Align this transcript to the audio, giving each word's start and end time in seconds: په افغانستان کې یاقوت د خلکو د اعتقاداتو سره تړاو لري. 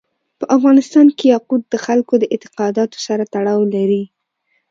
په 0.39 0.45
افغانستان 0.55 1.07
کې 1.17 1.25
یاقوت 1.33 1.63
د 1.69 1.75
خلکو 1.85 2.13
د 2.19 2.23
اعتقاداتو 2.33 2.97
سره 3.07 3.23
تړاو 3.33 3.61
لري. 3.75 4.03